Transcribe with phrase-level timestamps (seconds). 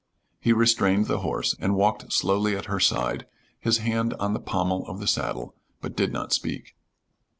[0.39, 3.27] He restrained the horse, and walked slowly at her side,
[3.59, 6.73] his hand on the pommel of the saddle, but did not speak.